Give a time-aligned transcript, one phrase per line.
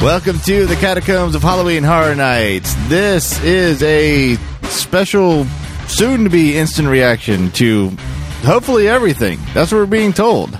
[0.00, 2.72] Welcome to the Catacombs of Halloween Horror Nights.
[2.86, 4.36] This is a
[4.68, 5.44] special,
[5.88, 7.90] soon to be instant reaction to
[8.44, 9.40] hopefully everything.
[9.54, 10.50] That's what we're being told.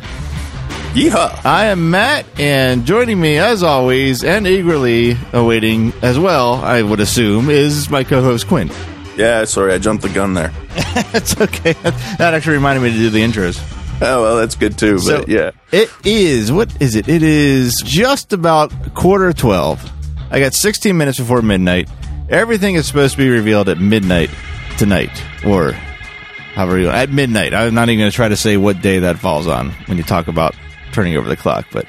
[0.93, 1.45] Yeehaw!
[1.45, 6.99] I am Matt, and joining me, as always, and eagerly awaiting as well, I would
[6.99, 8.73] assume, is my co host Quint.
[9.17, 10.49] Yeah, sorry, I jumped the gun there.
[11.13, 11.75] That's okay.
[12.19, 13.78] That actually reminded me to do the intros.
[14.03, 14.95] Oh well, that's good too.
[14.97, 17.09] But So- yeah, It is, what is it?
[17.09, 19.93] It is just about quarter 12.
[20.31, 21.89] I got 16 minutes before midnight.
[22.29, 24.31] Everything is supposed to be revealed at midnight
[24.77, 25.11] tonight,
[25.45, 27.55] or however you at midnight.
[27.55, 30.05] I'm not even going to try to say what day that falls on when you
[30.05, 30.55] talk about
[30.93, 31.87] turning over the clock, but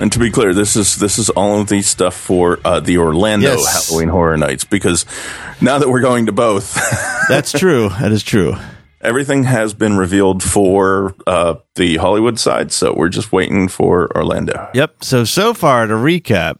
[0.00, 2.98] and to be clear, this is this is all of the stuff for uh, the
[2.98, 3.88] Orlando Yes.
[3.88, 5.04] Halloween Horror Nights because
[5.60, 6.74] now that we're going to both,
[7.28, 7.88] that's true.
[7.88, 8.54] that is true.
[9.00, 12.72] Everything has been revealed for uh, the Hollywood side.
[12.72, 14.68] So we're just waiting for Orlando.
[14.74, 15.04] Yep.
[15.04, 16.56] So so far to recap,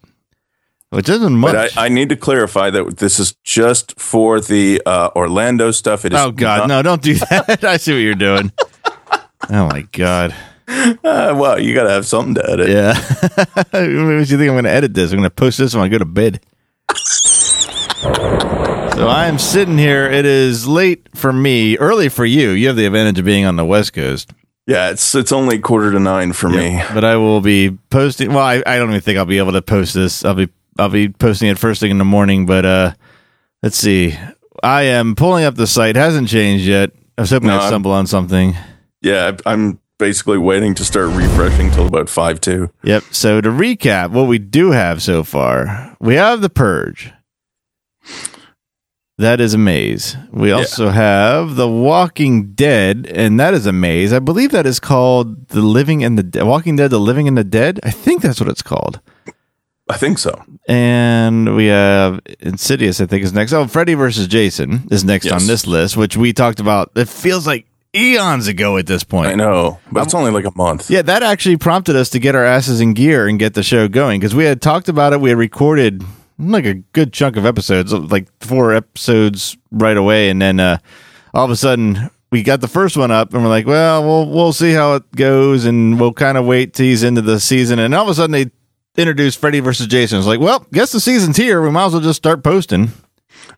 [0.91, 1.53] which isn't much.
[1.53, 6.05] But I, I need to clarify that this is just for the uh, Orlando stuff.
[6.05, 6.83] It is oh God, not- no!
[6.83, 7.64] Don't do that.
[7.64, 8.53] I see what you're doing.
[9.50, 10.34] oh my God.
[10.70, 12.69] Uh, well, you got to have something to edit.
[12.69, 12.92] Yeah.
[13.55, 15.12] what do you think I'm going to edit this?
[15.12, 16.41] I'm going to post this when I go to bed.
[18.98, 20.06] So I am sitting here.
[20.10, 22.50] It is late for me, early for you.
[22.50, 24.32] You have the advantage of being on the West Coast.
[24.66, 26.82] Yeah, it's it's only quarter to nine for me.
[26.92, 28.31] But I will be posting.
[28.31, 30.25] Well, I, I don't even think I'll be able to post this.
[30.25, 30.48] I'll be
[30.81, 32.44] I'll be posting it first thing in the morning.
[32.44, 32.94] But uh,
[33.62, 34.19] let's see.
[34.64, 35.94] I am pulling up the site.
[35.94, 36.91] Hasn't changed yet.
[37.16, 38.56] I was hoping No, I'd I'm- stumble on something.
[39.00, 42.72] Yeah, I'm basically waiting to start refreshing till about five two.
[42.82, 43.04] Yep.
[43.12, 47.12] So to recap, what we do have so far, we have the Purge.
[49.18, 50.16] That is a maze.
[50.30, 54.12] We also have The Walking Dead, and that is a maze.
[54.12, 57.36] I believe that is called The Living and the De- Walking Dead, The Living and
[57.36, 57.80] the Dead.
[57.82, 59.00] I think that's what it's called.
[59.90, 60.40] I think so.
[60.68, 63.52] And we have Insidious, I think is next.
[63.52, 65.40] Oh, Freddy versus Jason is next Yes.
[65.40, 66.92] on this list, which we talked about.
[66.94, 69.28] It feels like eons ago at this point.
[69.28, 70.90] I know, but it's um, only like a month.
[70.90, 73.88] Yeah, that actually prompted us to get our asses in gear and get the show
[73.88, 75.20] going because we had talked about it.
[75.20, 76.04] We had recorded
[76.38, 80.78] like a good chunk of episodes, like four episodes right away, and then uh,
[81.34, 84.28] all of a sudden we got the first one up, and we're like, well, we'll
[84.28, 87.78] we'll see how it goes, and we'll kind of wait till he's into the season,
[87.78, 88.50] and all of a sudden they
[88.97, 90.19] introduced Freddy versus Jason.
[90.19, 91.62] It's like, well, guess the season's here.
[91.62, 92.91] We might as well just start posting.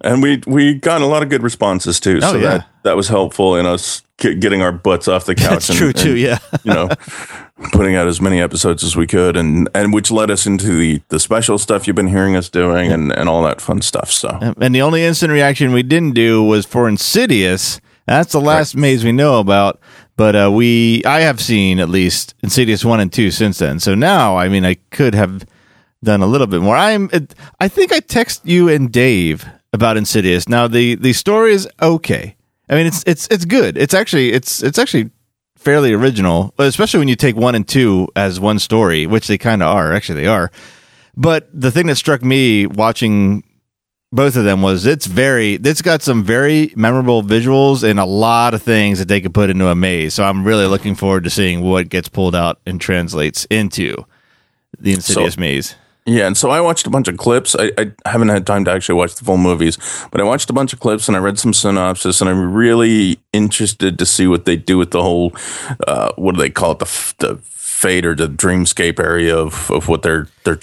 [0.03, 2.21] And we we got a lot of good responses too.
[2.23, 2.49] Oh, so yeah.
[2.49, 5.67] that that was helpful in us getting our butts off the couch.
[5.67, 6.39] That's true, too, yeah.
[6.63, 6.89] you know,
[7.73, 11.03] putting out as many episodes as we could, and and which led us into the
[11.09, 14.11] the special stuff you've been hearing us doing, and and all that fun stuff.
[14.11, 14.29] So
[14.61, 17.81] And the only instant reaction we didn't do was for Insidious.
[18.07, 19.81] That's the last maze we know about.
[20.17, 23.81] But uh, we, I have seen at least Insidious one and two since then.
[23.81, 25.47] So now, I mean, I could have
[26.05, 26.77] done a little bit more.
[26.77, 27.09] I'm,
[27.59, 30.49] I think I text you and Dave about Insidious.
[30.49, 32.37] Now the the story is okay.
[32.71, 33.77] I mean, it's it's it's good.
[33.77, 35.11] It's actually it's it's actually
[35.57, 39.63] fairly original, especially when you take one and two as one story, which they kind
[39.63, 39.93] of are.
[39.93, 40.51] Actually, they are.
[41.17, 43.43] But the thing that struck me watching
[44.13, 48.55] both of them was it's very it's got some very memorable visuals and a lot
[48.55, 50.15] of things that they could put into a maze.
[50.15, 54.05] So I'm really looking forward to seeing what gets pulled out and translates into
[54.79, 55.75] the Insidious So- maze.
[56.11, 57.55] Yeah, and so I watched a bunch of clips.
[57.57, 59.79] I, I haven't had time to actually watch the full movies,
[60.11, 63.21] but I watched a bunch of clips and I read some synopsis, and I'm really
[63.33, 65.33] interested to see what they do with the whole
[65.87, 69.87] uh, what do they call it the the fate or the dreamscape area of of
[69.87, 70.59] what they're they're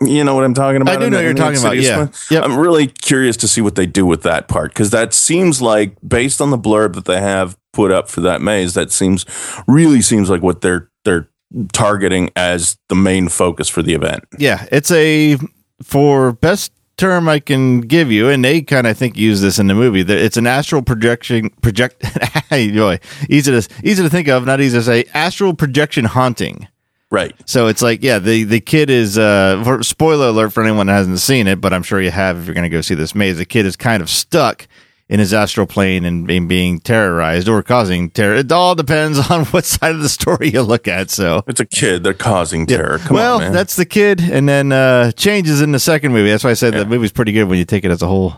[0.00, 0.96] you know what I'm talking about.
[0.96, 2.08] I do know the- you're talking about, yeah.
[2.30, 2.44] Yep.
[2.44, 5.96] I'm really curious to see what they do with that part because that seems like
[6.06, 9.24] based on the blurb that they have put up for that maze, that seems
[9.66, 11.30] really seems like what they're they're
[11.72, 14.24] targeting as the main focus for the event.
[14.38, 15.38] Yeah, it's a
[15.82, 19.66] for best term I can give you, and they kind of think use this in
[19.66, 20.02] the movie.
[20.02, 22.02] that It's an astral projection project.
[22.50, 25.04] boy, easy to easy to think of, not easy to say.
[25.14, 26.68] Astral projection haunting.
[27.10, 27.32] Right.
[27.46, 30.94] So it's like, yeah, the the kid is uh for, spoiler alert for anyone that
[30.94, 33.14] hasn't seen it, but I'm sure you have if you're going to go see this
[33.14, 33.38] maze.
[33.38, 34.66] The kid is kind of stuck
[35.08, 38.36] in his astral plane and being, being terrorized or causing terror.
[38.36, 41.10] It all depends on what side of the story you look at.
[41.10, 42.02] So It's a kid.
[42.04, 42.98] They're causing terror.
[42.98, 43.52] Come well, on, man.
[43.52, 46.30] that's the kid, and then uh changes in the second movie.
[46.30, 48.34] That's why I said the movie's pretty good when you take it as a whole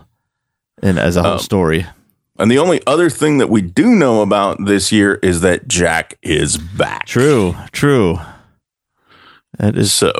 [0.83, 1.85] and as a whole Um, story.
[2.37, 6.17] and the only other thing that we do know about this year is that Jack
[6.21, 7.05] is back.
[7.07, 8.19] True, true.
[9.59, 10.11] That is So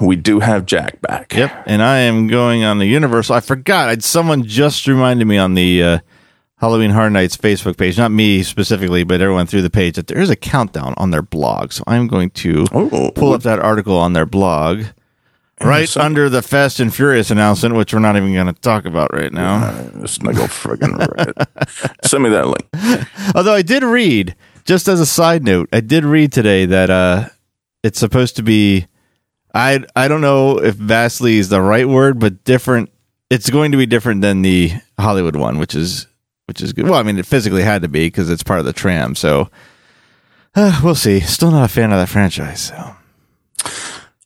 [0.00, 1.34] we do have Jack back.
[1.34, 1.64] Yep.
[1.66, 3.34] And I am going on the Universal.
[3.36, 3.88] I forgot.
[3.90, 5.98] I'd, someone just reminded me on the uh,
[6.56, 10.18] Halloween Horror Nights Facebook page, not me specifically, but everyone through the page, that there
[10.20, 11.72] is a countdown on their blog.
[11.72, 14.84] So I'm going to Oh, pull up that article on their blog
[15.62, 18.86] right so- under the Fast and Furious announcement, which we're not even going to talk
[18.86, 19.72] about right now.
[20.06, 21.96] Snuggle friggin' right.
[22.04, 23.06] Send me that link.
[23.34, 24.34] Although I did read,
[24.64, 27.28] just as a side note, I did read today that uh,
[27.82, 28.86] it's supposed to be.
[29.54, 32.90] I I don't know if vastly is the right word, but different.
[33.30, 36.06] It's going to be different than the Hollywood one, which is
[36.46, 36.84] which is good.
[36.88, 39.14] Well, I mean, it physically had to be because it's part of the tram.
[39.14, 39.50] So
[40.54, 41.20] uh, we'll see.
[41.20, 42.60] Still not a fan of that franchise.
[42.60, 42.96] So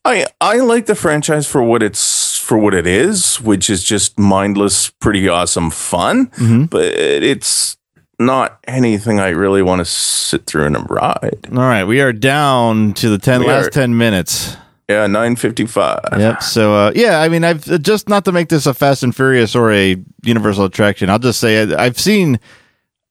[0.05, 4.19] I I like the franchise for what it's for what it is, which is just
[4.19, 6.27] mindless, pretty awesome fun.
[6.37, 6.69] Mhm.
[6.71, 7.77] But it's
[8.19, 11.47] not anything I really want to sit through in a ride.
[11.51, 14.57] all right, we are down to the ten We last are- ten minutes.
[14.89, 16.01] Yeah, nine fifty five.
[16.17, 16.43] Yep.
[16.43, 19.17] So, uh, yeah, I mean, I've uh, just not to make this a Fast and
[19.17, 21.09] Furious or a Universal attraction.
[21.09, 22.39] I'll just say I- I've seen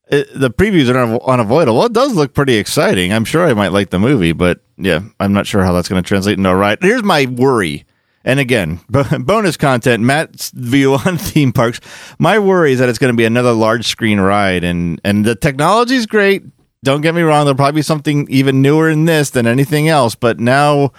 [0.07, 1.83] it, the previews are un- unavoidable.
[1.85, 3.11] It does look pretty exciting.
[3.11, 6.01] I'm sure I might like the movie, but yeah, I'm not sure how that's going
[6.03, 6.77] to translate into a ride.
[6.81, 7.85] Here's my worry.
[8.25, 11.79] And again, b- bonus content, Matt's view on theme parks.
[12.19, 15.35] My worry is that it's going to be another large screen ride, and and the
[15.35, 16.43] technology's great.
[16.83, 20.15] Don't get me wrong; there'll probably be something even newer in this than anything else.
[20.15, 20.91] But now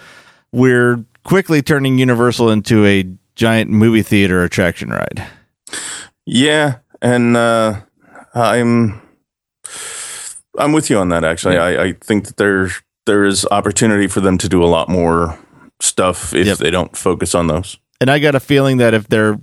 [0.51, 3.05] we're quickly turning Universal into a
[3.35, 5.27] giant movie theater attraction ride.
[6.25, 7.81] Yeah, and uh,
[8.33, 9.01] I'm
[10.57, 11.23] I'm with you on that.
[11.23, 12.69] Actually, I, I think that there
[13.05, 15.37] there is opportunity for them to do a lot more
[15.79, 16.57] stuff if Yep.
[16.59, 17.77] they don't focus on those.
[18.01, 19.37] And I got a feeling that if they're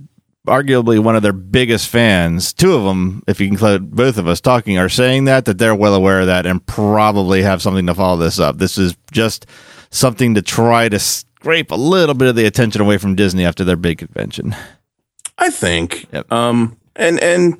[0.47, 4.41] arguably one of their biggest fans, two of them, if you include both of us
[4.41, 7.93] talking, are saying that, that they're well aware of that and probably have something to
[7.95, 8.57] follow this up.
[8.57, 9.45] This is just
[9.89, 13.63] something to try to scrape a little bit of the attention away from Disney after
[13.63, 14.55] their big convention.
[15.37, 16.07] I think.
[16.13, 16.31] Yep.
[16.31, 17.59] Um, and and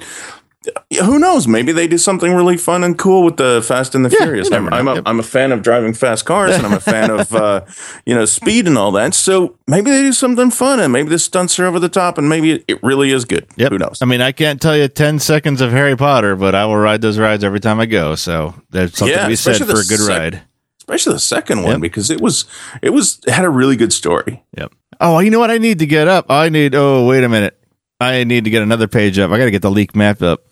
[1.01, 1.48] who knows?
[1.48, 4.51] Maybe they do something really fun and cool with the Fast and the Yeah, Furious.
[4.51, 5.04] I'm, I'm, a, Yep.
[5.06, 7.65] I'm a fan of driving fast cars, and I'm a fan of uh,
[8.06, 9.13] you know speed and all that.
[9.13, 12.30] So maybe they do something fun, and maybe the stunts are over the top, and
[12.30, 13.48] maybe it, really is good.
[13.57, 13.71] Yep.
[13.71, 14.00] Who knows?
[14.01, 17.01] I mean, I can't tell you 10 seconds of Harry Potter, but I will ride
[17.01, 18.15] those rides every time I go.
[18.15, 20.42] So there's something Yeah, to be said for a good sec- ride.
[20.80, 21.81] Especially the second one Yep.
[21.81, 22.44] because it was
[22.81, 24.44] it was it had a really good story.
[24.57, 24.74] Yep.
[25.00, 25.50] Oh, you know what?
[25.50, 26.25] I need to get up.
[26.30, 26.75] I need.
[26.75, 27.57] Oh, wait a minute.
[28.01, 29.31] I need to get another page up.
[29.31, 30.43] I got to get the leak map up.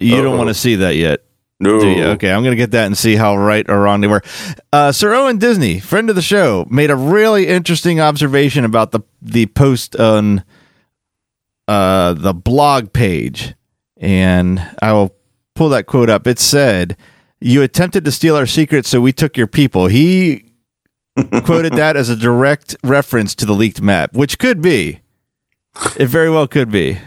[0.00, 1.24] You don't want to see that yet,
[1.60, 2.04] No, do you?
[2.04, 4.22] Okay, I'm going to get that and see how right or wrong they were.
[4.72, 9.00] Uh, Sir Owen Disney, friend of the show, made a really interesting observation about the
[9.20, 10.44] the post on
[11.66, 13.54] uh, the blog page,
[13.96, 15.14] and I will
[15.54, 16.26] pull that quote up.
[16.26, 16.96] It said,
[17.40, 20.52] "You attempted to steal our secrets, so we took your people." He
[21.44, 25.00] quoted that as a direct reference to the leaked map, which could be.
[25.96, 26.98] It very well could be.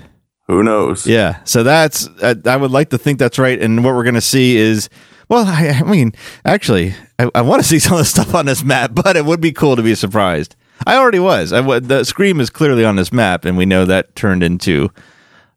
[0.48, 1.08] Who knows?
[1.08, 1.42] Yeah.
[1.46, 3.62] So that's, uh, I would like to think that's right.
[3.62, 4.90] And what we're going to see is,
[5.30, 8.46] well, I, I mean, actually, I, I want to see some of the stuff on
[8.46, 10.56] this map, but it would be cool to be surprised.
[10.86, 11.54] I already was.
[11.54, 14.90] I, the Scream is clearly on this map, and we know that turned into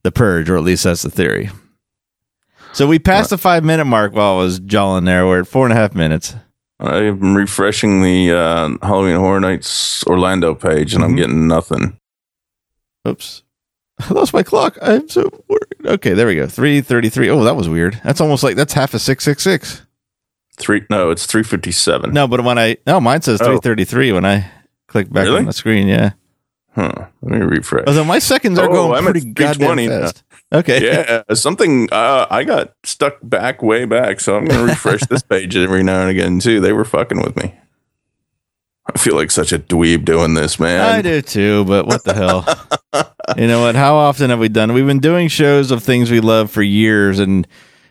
[0.03, 1.51] the Purge, or at least that's the theory.
[2.75, 5.27] So we passed the five minute mark while I was jawing there.
[5.27, 6.35] We're at four and a half minutes.
[6.81, 11.11] I'm refreshing the uh, Halloween Horror Nights Orlando page, and Mm-hmm.
[11.11, 11.99] I'm getting nothing.
[13.09, 13.43] Oops.
[14.11, 14.77] I lost my clock.
[14.83, 15.87] I'm so worried.
[15.95, 16.47] Okay, there we go.
[16.47, 17.31] 333.
[17.31, 18.01] Oh, that was weird.
[18.05, 19.83] That's almost like that's half a 666.
[20.57, 20.83] Three?
[20.89, 22.13] No, it's three fifty seven.
[22.13, 23.45] No, but when I no, mine says Oh.
[23.59, 24.49] 333 when I
[24.87, 25.39] click back Really?
[25.41, 25.89] on the screen.
[25.89, 26.11] Yeah.
[26.77, 26.93] Huh.
[27.23, 27.85] Let me refresh.
[27.89, 30.01] Although my seconds are Oh, going I'm pretty goddamn 320 now.
[30.03, 30.23] fast.
[30.53, 30.85] Okay.
[30.85, 31.89] yeah, something.
[31.91, 35.83] Uh, I got stuck back way back, so I'm going to refresh this page every
[35.83, 36.61] now and again too.
[36.61, 37.55] They were fucking with me.
[38.95, 40.81] I feel like such a dweeb doing this, man.
[40.81, 42.45] I do too, but what the hell?
[43.37, 43.75] you know what?
[43.75, 44.73] How often have we done?
[44.73, 47.47] We've been doing shows of things we love for years, and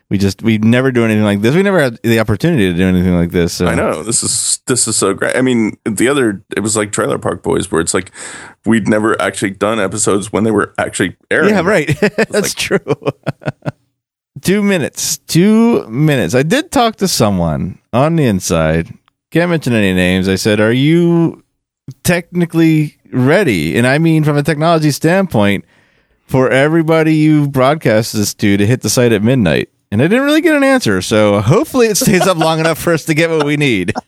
[0.08, 1.54] we just we never do anything like this.
[1.54, 3.52] We never had the opportunity to do anything like this.
[3.52, 3.66] So.
[3.66, 5.36] I know this is this is so great.
[5.36, 8.10] I mean, the other it was like Trailer Park Boys, where it's like
[8.64, 11.50] we'd never actually done episodes when they were actually airing.
[11.50, 11.88] Yeah, right.
[12.30, 12.78] That's true.
[14.40, 15.18] two minutes.
[15.18, 16.34] Two minutes.
[16.34, 18.94] I did talk to someone on the inside.
[19.34, 20.28] Can't mention any names.
[20.28, 21.42] I said, "Are you
[22.04, 25.64] technically ready?" And I mean, from a technology standpoint,
[26.26, 29.70] for everybody you broadcast this to to hit the site at midnight.
[29.90, 32.92] And I didn't really get an answer, so hopefully it stays up long enough for
[32.92, 33.92] us to get what we need.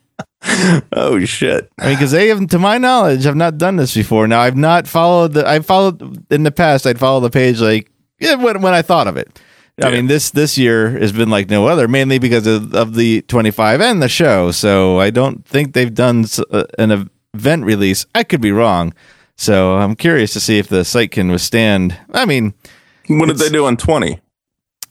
[0.92, 1.68] Oh shit!
[1.80, 4.28] I mean, because they have, to my knowledge, have not done this before.
[4.28, 5.46] Now, I've not followed the.
[5.46, 6.86] I followed in the past.
[6.86, 7.90] I'd follow the page like
[8.20, 9.40] yeah, when when I thought of it.
[9.82, 9.94] I Yeah.
[9.96, 13.50] mean, this this year has been like no other, mainly because of, of the twenty
[13.50, 14.50] five and the show.
[14.50, 18.06] So I don't think they've done uh, an event release.
[18.14, 18.94] I could be wrong.
[19.36, 21.94] So I'm curious to see if the site can withstand.
[22.14, 22.54] I mean,
[23.08, 24.20] What did they do on twenty?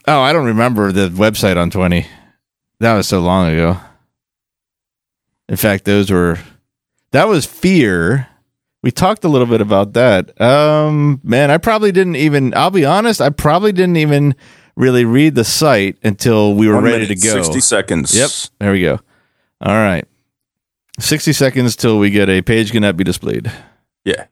[0.08, 2.06] oh, I don't remember the website on twenty.
[2.80, 3.78] That was so long ago.
[5.50, 6.40] In fact, those were
[7.12, 8.28] that was fear.
[8.84, 10.40] We talked a little bit about that.
[10.40, 12.54] Um, man, I probably didn't even.
[12.56, 13.20] I'll be honest.
[13.22, 14.36] I probably didn't even
[14.76, 17.42] really read the site until we were One ready minute, to go.
[17.42, 18.16] Sixty seconds.
[18.16, 18.30] Yep.
[18.60, 19.00] There we go.
[19.62, 20.06] All right.
[21.00, 23.52] 60 seconds till we get a page cannot be displayed.
[24.06, 24.26] Yeah.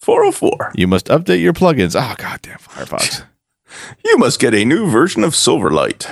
[0.00, 0.72] Four oh four.
[0.74, 1.94] You must update your plugins.
[1.94, 3.24] Oh, goddamn Firefox.
[4.04, 6.06] You must get a new version of Silverlight.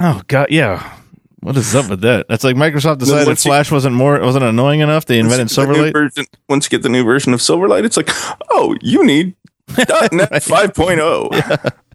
[0.00, 0.48] oh, God.
[0.50, 0.92] Yeah.
[1.38, 2.26] What is up with that?
[2.28, 5.06] That's like Microsoft decided you- Flash wasn't more wasn't annoying enough.
[5.06, 5.92] They invented Silverlight.
[5.92, 8.08] version- once you get the new version of Silverlight, it's like,
[8.50, 9.36] oh, you need
[9.78, 9.86] .NET
[10.32, 11.72] 5.0.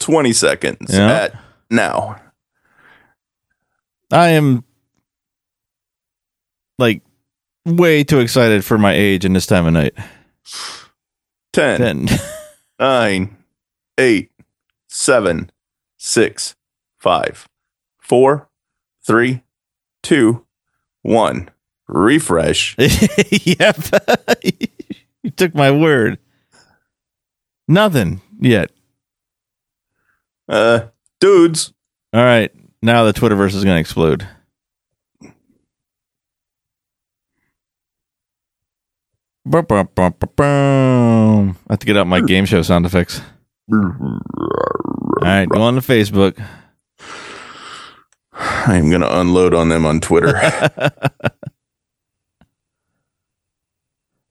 [0.00, 1.10] 20 seconds Yeah.
[1.12, 1.36] at
[1.70, 2.20] now.
[4.10, 4.64] I am
[6.78, 7.02] like
[7.66, 9.94] way too excited for my age in this time of night.
[11.52, 12.06] 10, Then
[12.80, 13.36] 9,
[13.98, 14.30] 8,
[14.88, 15.50] 7,
[15.98, 16.56] 6,
[16.98, 17.48] 5,
[17.98, 18.48] 4,
[19.06, 19.42] 3,
[20.02, 20.46] 2,
[21.02, 21.50] 1.
[21.88, 22.76] Refresh.
[22.78, 23.76] yep.
[25.22, 26.18] you took my word.
[27.66, 28.70] Nothing yet.
[30.48, 30.86] Uh,
[31.20, 31.72] dudes.
[32.12, 32.50] All right.
[32.80, 34.26] Now the Twitterverse is going to explode.
[39.44, 41.58] Bum, bum, bum, bum, bum.
[41.68, 43.20] I have to get out my game show sound effects.
[43.72, 44.18] All
[45.22, 45.48] right.
[45.48, 46.38] Go on to Facebook.
[48.34, 50.36] I'm going to unload on them on Twitter.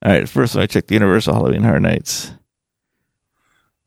[0.04, 0.28] All right.
[0.28, 2.32] First, I checked the Universal Halloween Horror Nights.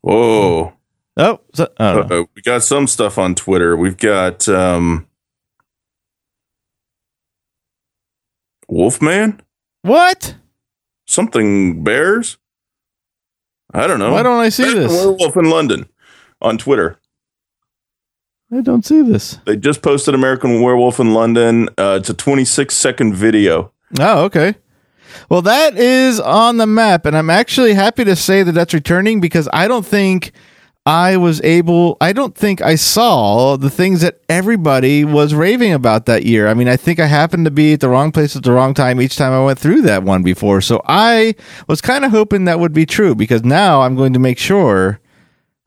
[0.02, 0.74] Whoa.
[1.16, 2.26] Oh, so, oh.
[2.34, 3.76] We got some stuff on Twitter.
[3.76, 5.06] We've got um
[8.68, 9.40] Wolfman?
[9.82, 10.36] what?
[11.06, 12.38] Something bears?
[13.74, 14.12] I don't know.
[14.12, 15.04] Why don't I see American this?
[15.04, 15.88] Werewolf in London
[16.40, 16.98] on Twitter.
[18.52, 19.38] I don't see this.
[19.46, 21.68] They just posted American Werewolf in London.
[21.78, 23.72] Uh, it's a 26 second video.
[23.98, 24.54] Oh, okay.
[25.28, 29.20] Well, that is on the map, and I'm actually happy to say that that's returning
[29.20, 30.32] because I don't think
[30.84, 31.96] I was able.
[32.00, 36.48] I don't think I saw the things that everybody was raving about that year.
[36.48, 38.74] I mean, I think I happened to be at the wrong place at the wrong
[38.74, 40.60] time each time I went through that one before.
[40.60, 41.36] So I
[41.68, 44.98] was kind of hoping that would be true because now I'm going to make sure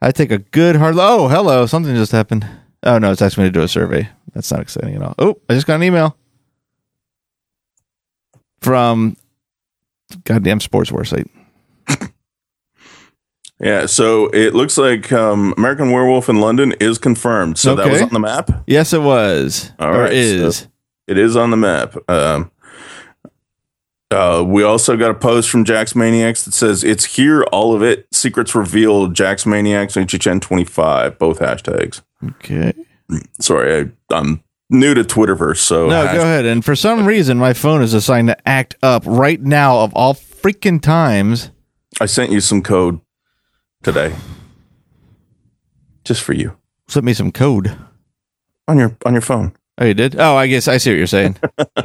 [0.02, 0.96] I take a good hard.
[0.98, 1.66] Oh, hello!
[1.66, 2.46] Something just happened.
[2.84, 4.10] Oh no, it's asking me to do a survey.
[4.34, 5.16] That's not exciting at all.
[5.18, 6.18] Oh, I just got an email
[8.60, 9.16] from
[10.26, 11.30] goddamn sports war site.
[13.60, 17.58] Yeah, so it looks like um, American Werewolf in London is confirmed.
[17.58, 18.50] So that was on the map.
[18.68, 19.72] Yes, it was.
[19.80, 20.58] All or right, is.
[20.58, 20.66] so-
[21.08, 21.96] It is on the map.
[22.10, 22.52] Um,
[24.12, 27.82] uh, we also got a post from Jax Maniacs that says it's here, all of
[27.82, 28.08] it.
[28.14, 29.16] Secrets revealed.
[29.16, 32.02] Jax Maniacs and HHN twenty five, both hashtags.
[32.42, 32.74] okay.
[33.40, 36.46] Sorry, I, I'm new to Twitterverse, so No, hash- go ahead.
[36.46, 40.14] And for some reason, my phone is assigned to act up right now of all
[40.14, 41.52] freaking times.
[42.02, 43.00] I sent you some code
[43.86, 44.16] today,
[46.04, 47.78] just for you Sent me some code.
[48.68, 49.54] on your on your phone.
[49.78, 50.20] Oh, you did?
[50.20, 51.38] Oh, I guess I see what you're saying.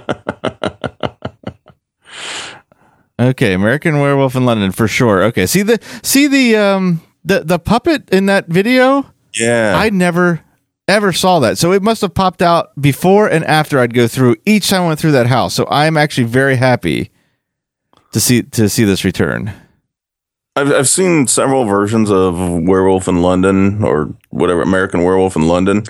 [3.20, 5.22] okay, American Werewolf in London for sure.
[5.24, 9.06] Okay, see the see the um the the puppet in that video.
[9.38, 10.40] Yeah, I never
[10.88, 11.58] ever saw that.
[11.58, 14.86] So it must have popped out before and after I'd go through each time I
[14.88, 15.54] went through that house.
[15.54, 17.10] So I'm actually very happy
[18.12, 19.52] to see to see this return.
[20.60, 25.84] I've I've seen several versions of Werewolf in London or whatever American Werewolf in London.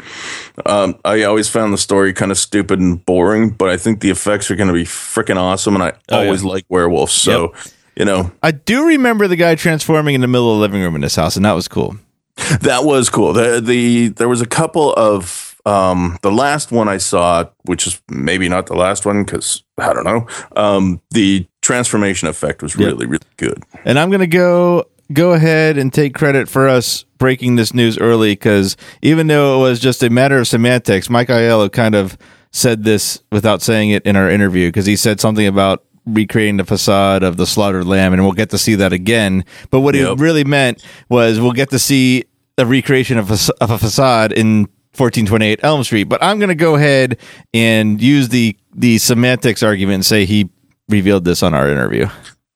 [0.67, 4.11] Um, I always found the story kind of stupid and boring, but I think the
[4.11, 6.27] effects are going to be freaking awesome, and I Oh, yeah.
[6.27, 7.13] always like werewolves.
[7.13, 7.55] So
[7.97, 10.95] you know I do remember the guy transforming in the middle of the living room
[10.95, 11.97] in this house, and that was cool.
[12.61, 13.33] that was cool.
[13.33, 18.01] The the there was a couple of um, the last one I saw, which is
[18.09, 20.27] maybe not the last one because I don't know.
[20.57, 23.63] Um, the transformation effect was really really good.
[23.85, 28.33] And I'm gonna go go ahead and take credit for us breaking this news early
[28.33, 32.17] because even though it was just a matter of semantics, Mike Aiello kind of
[32.53, 36.65] said this without saying it in our interview because he said something about recreating the
[36.65, 39.45] facade of the slaughtered lamb, and we'll get to see that again.
[39.71, 40.17] But what Yep.
[40.19, 42.25] he really meant was we'll get to see
[42.59, 44.63] a recreation of a, of a facade in
[44.97, 46.05] 1428 Elm Street.
[46.05, 47.19] But I'm going to go ahead
[47.55, 50.49] and use the the semantics argument and say he
[50.91, 52.07] revealed this on our interview.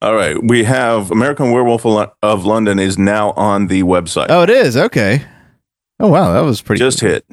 [0.03, 1.87] All right, we have American Werewolf
[2.23, 4.27] of London is now on the website.
[4.29, 5.23] Oh, it is okay.
[5.99, 6.81] Oh wow, that was pretty.
[6.81, 7.25] Just hit.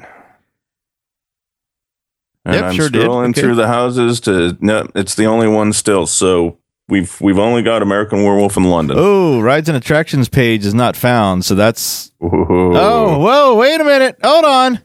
[2.44, 3.02] And Yep, I'm sure did.
[3.06, 3.40] scrolling Okay.
[3.40, 6.06] through the houses to no, it's the only one still.
[6.06, 8.96] So we've we've only got American Werewolf in London.
[8.98, 11.44] Oh, rides and attractions page is not found.
[11.44, 12.10] So that's.
[12.22, 12.72] Ooh.
[12.74, 13.56] Oh, whoa!
[13.56, 14.16] Wait a minute.
[14.24, 14.80] Hold on.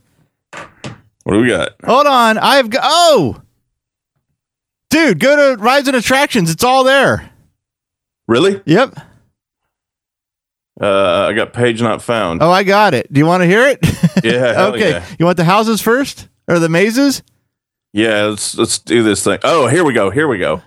[1.23, 1.69] what do we got?
[1.85, 2.37] Hold on.
[2.37, 2.81] I've got.
[2.85, 3.41] Oh,
[4.89, 6.51] dude, go to rides and attractions.
[6.51, 7.29] It's all there.
[8.27, 8.61] Really?
[8.65, 8.99] Yep.
[10.79, 12.43] Uh, I got page not found.
[12.43, 13.11] Oh, I got it.
[13.11, 13.79] Do you want to hear it?
[14.23, 14.65] Yeah.
[14.73, 14.89] okay.
[14.89, 15.05] Yeah.
[15.19, 17.21] You want the houses first or the mazes?
[17.93, 18.23] Yeah.
[18.23, 19.37] Let's let's do this thing.
[19.43, 20.09] Oh, here we go.
[20.09, 20.63] Here we go.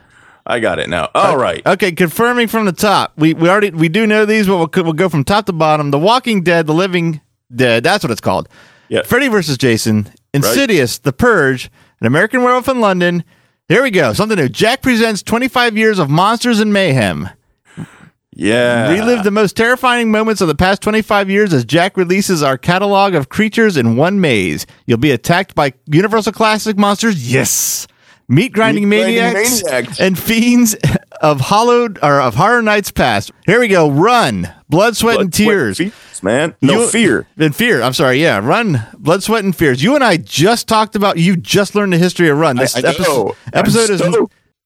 [0.47, 1.09] I got it now.
[1.17, 1.65] All right.
[1.67, 3.13] Okay, confirming from the top.
[3.17, 5.91] We we already we do know these, but we'll we'll go from top to bottom.
[5.91, 7.21] The Walking Dead, The Living
[7.53, 7.83] Dead.
[7.83, 8.49] That's what it's called.
[8.89, 9.03] Yeah.
[9.03, 13.25] Freddy versus Jason, Insidious, The Purge, An American Werewolf in London.
[13.71, 14.13] Here we go.
[14.13, 14.49] Something new.
[14.49, 17.31] Jack presents 25 years of monsters and mayhem.
[18.33, 18.91] Yeah.
[18.91, 23.15] Relive the most terrifying moments of the past 25 years as Jack releases our catalog
[23.15, 24.67] of creatures in one maze.
[24.87, 27.33] You'll be attacked by Universal Classic monsters.
[27.33, 27.87] Yes.
[28.31, 30.01] Meat grinding Meat grinding maniacs, maniacs.
[30.01, 30.77] and fiends
[31.21, 33.33] of hollowed or of horror nights past.
[33.45, 33.91] Here we go.
[33.91, 34.49] Run.
[34.69, 35.79] Blood, sweat, and Blood, sweat, tears.
[35.79, 36.55] fears, man.
[36.63, 37.27] No You- fear.
[37.37, 37.83] And fear.
[37.83, 38.23] I'm sorry.
[38.23, 38.39] Yeah.
[38.39, 38.87] Run.
[38.97, 39.83] Blood, sweat, and fears.
[39.83, 41.19] You and I just talked about.
[41.19, 42.57] You just learned the history of Run.
[42.57, 42.89] This I know.
[42.89, 44.03] episode, episode is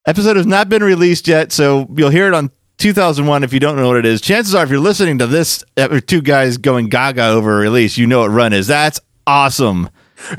[0.06, 3.76] episode has not been released yet, so you'll hear it on 2001 if you don't
[3.76, 4.21] know what it is.
[4.21, 7.97] Chances are, if you're listening to this, uh, two guys going gaga over a release,
[7.97, 8.66] you know what Run is.
[8.66, 9.88] That's awesome.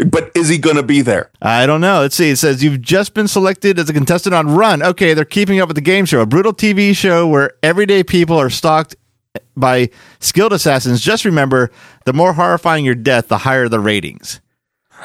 [0.07, 1.31] But is he going to be there?
[1.41, 2.01] I don't know.
[2.01, 2.29] Let's see.
[2.29, 4.81] It says you've just been selected as a contestant on Run.
[4.81, 8.37] Okay, they're keeping up with the game show, a brutal TV show where everyday people
[8.37, 8.95] are stalked
[9.55, 11.01] by skilled assassins.
[11.01, 11.71] Just remember,
[12.05, 14.41] the more horrifying your death, the higher the ratings.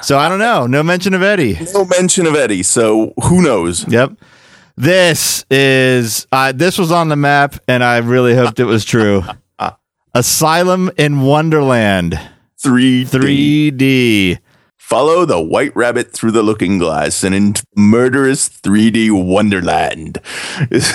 [0.03, 0.67] So I don't know.
[0.67, 1.59] No mention of Eddie.
[1.75, 2.63] No mention of Eddie.
[2.63, 3.87] So who knows?
[3.89, 4.13] Yep.
[4.77, 9.23] This is uh, this was on the map, and I really hoped it was true.
[10.15, 12.19] Asylum in Wonderland,
[12.65, 13.07] 3D.
[13.07, 14.39] 3D.
[14.91, 20.19] Follow the white rabbit through the looking glass and into murderous 3D wonderland.
[20.69, 20.93] Is,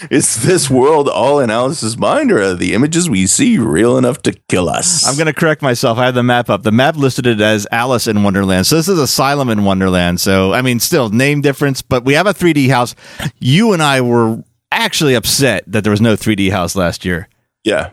[0.10, 4.20] is this world all in Alice's mind, or are the images we see real enough
[4.24, 5.06] to kill us?
[5.06, 5.96] I'm going to correct myself.
[5.96, 6.64] I have the map up.
[6.64, 8.66] The map listed it as Alice in Wonderland.
[8.66, 10.20] So this is Asylum in Wonderland.
[10.20, 12.94] So, I mean, still name difference, but we have a 3D house.
[13.38, 17.30] You and I were actually upset that there was no 3D house last year.
[17.64, 17.92] yeah.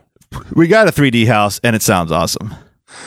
[0.53, 2.53] We got a 3D house, and it sounds awesome.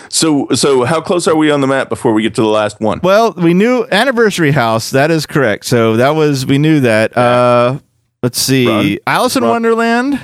[0.08, 2.80] So, so how close are we on the map before we get to the last
[2.80, 3.00] one?
[3.02, 4.90] Well, we knew anniversary house.
[4.90, 5.64] That is correct.
[5.66, 7.16] So that was we knew that.
[7.16, 7.78] Uh,
[8.22, 8.98] let's see, Run.
[9.06, 9.50] Alice in Run.
[9.52, 10.20] Wonderland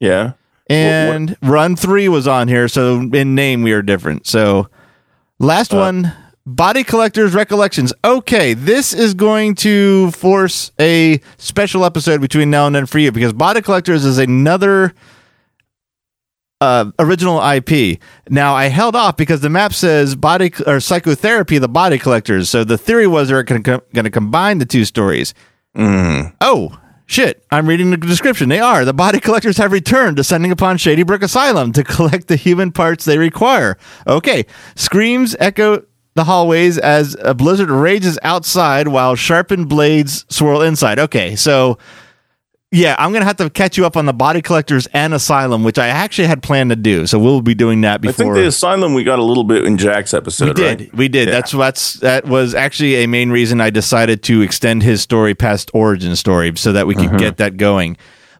[0.00, 0.32] Yeah.
[0.68, 2.68] and Run Three was on here.
[2.68, 4.26] So in name we are different.
[4.26, 4.68] So
[5.38, 5.78] last Uh.
[5.78, 6.12] one,
[6.46, 7.92] Body Collectors Recollections.
[8.04, 13.10] Okay, this is going to force a special episode between now and then for you
[13.10, 14.92] because Body Collectors is another
[16.64, 18.00] uh, original IP.
[18.28, 22.48] Now I held off because the map says body or psychotherapy, the body collectors.
[22.48, 25.34] So the theory was they're going to combine the two stories.
[26.40, 27.44] Oh shit!
[27.50, 28.48] I'm reading the description.
[28.48, 32.36] They are the body collectors have returned, descending upon Shady Brook Asylum to collect the
[32.36, 33.76] human parts they require.
[34.06, 40.98] Okay, screams echo the hallways as a blizzard rages outside while sharpened blades swirl inside.
[40.98, 41.76] Okay, so
[42.74, 45.78] yeah, I'm gonna have to catch you up on the body collectors and asylum, which
[45.78, 47.06] I actually had planned to do.
[47.06, 48.32] So we'll be doing that before.
[48.32, 50.48] I think the asylum we got a little bit in Jack's episode.
[50.48, 50.94] we did, right?
[50.94, 51.28] we did.
[51.28, 51.34] Yeah.
[51.34, 55.70] That's that's that was actually a main reason I decided to extend his story past
[55.72, 57.18] origin story so that we could Uh-huh.
[57.18, 57.96] get that going.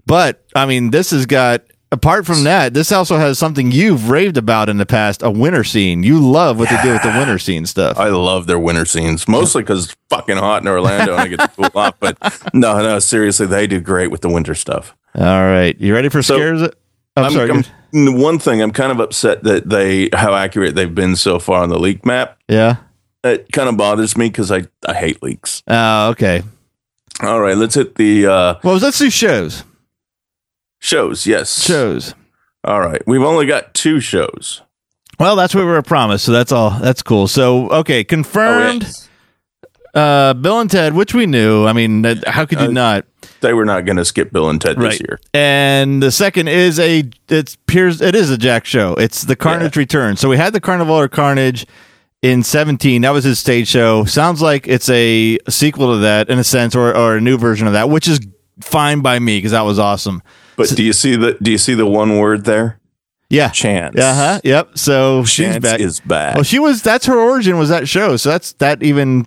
[0.07, 1.62] But I mean, this has got.
[1.95, 5.63] Apart from that, this also has something you've raved about in the past: a winter
[5.63, 6.03] scene.
[6.03, 7.97] You love what they do with the winter scene stuff.
[7.99, 11.39] I love their winter scenes, mostly because it's fucking hot in Orlando and I get
[11.39, 11.95] to cool off.
[12.01, 12.19] But
[12.53, 14.97] no, no, seriously, they do great with the winter stuff.
[15.15, 16.63] All right, you ready for So, scares?
[17.17, 17.51] I'm, I'm, sorry.
[17.51, 17.65] I'm-
[18.19, 21.69] one thing I'm kind of upset that they how accurate they've been so far on
[21.69, 22.39] the leak map.
[22.49, 22.77] yeah.
[23.23, 25.63] It kind of bothers me because I I hate leaks.
[25.69, 26.43] Oh, okay.
[27.23, 29.63] All right, let's hit the uh, Well, let's do shows.
[30.85, 31.27] Shows.
[31.27, 32.14] Yes, Shows.
[32.62, 34.62] All right, we've only got two shows.
[35.18, 36.70] Well, that's what we were promised, so that's all.
[36.70, 37.29] That's cool.
[37.29, 38.87] So, okay, Oh, confirmed.
[39.94, 41.66] Uh, Bill and Ted, which we knew.
[41.66, 43.05] I mean, how could you Uh, not?
[43.42, 45.20] They were not going to skip Bill and Ted this year.
[45.33, 48.01] And the second is a it's Piers.
[48.01, 48.94] It is a Jack show.
[48.94, 50.16] It's the Carnage Return.
[50.16, 51.64] So we had the Carnival or Carnage
[52.23, 53.03] in 17.
[53.03, 54.05] That was his stage show.
[54.05, 57.66] Sounds like it's a sequel to that in a sense, or, or a new version
[57.68, 58.18] of that, which is
[58.62, 60.23] fine by me because that was awesome.
[60.57, 62.79] But do you see the do you see the one word there?
[63.31, 63.49] Yeah.
[63.49, 63.99] Chance.
[63.99, 64.40] Uh huh.
[64.45, 64.79] Yep.
[64.79, 65.81] So she's Chance back.
[65.81, 66.35] is back.
[66.37, 66.83] Well, she was.
[66.83, 67.59] That's her origin.
[67.59, 68.17] Was that show?
[68.17, 69.27] So that's that even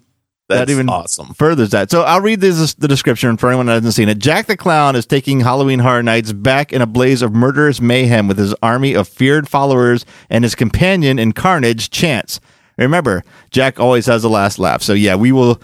[0.49, 1.33] that even awesome.
[1.33, 1.91] furthers that.
[1.91, 4.17] So I'll read this the description for anyone that hasn't seen it.
[4.19, 8.27] Jack the Clown is taking Halloween Horror Nights back in a blaze of murderous mayhem
[8.27, 12.39] with his army of feared followers and his companion in carnage, Chance.
[12.77, 14.81] Remember, Jack always has the last laugh.
[14.81, 15.61] So yeah, we will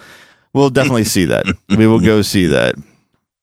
[0.52, 1.46] we'll definitely see that.
[1.76, 2.74] We will go see that.